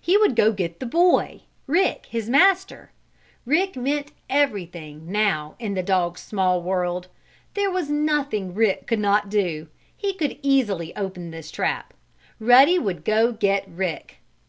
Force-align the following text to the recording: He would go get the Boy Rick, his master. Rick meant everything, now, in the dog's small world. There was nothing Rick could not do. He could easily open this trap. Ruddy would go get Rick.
He 0.00 0.16
would 0.16 0.36
go 0.36 0.52
get 0.52 0.78
the 0.78 0.86
Boy 0.86 1.42
Rick, 1.66 2.06
his 2.08 2.30
master. 2.30 2.92
Rick 3.44 3.74
meant 3.74 4.12
everything, 4.30 5.10
now, 5.10 5.56
in 5.58 5.74
the 5.74 5.82
dog's 5.82 6.20
small 6.20 6.62
world. 6.62 7.08
There 7.54 7.72
was 7.72 7.90
nothing 7.90 8.54
Rick 8.54 8.86
could 8.86 9.00
not 9.00 9.28
do. 9.30 9.66
He 9.96 10.14
could 10.14 10.38
easily 10.44 10.94
open 10.94 11.32
this 11.32 11.50
trap. 11.50 11.92
Ruddy 12.38 12.78
would 12.78 13.04
go 13.04 13.32
get 13.32 13.66
Rick. 13.66 14.18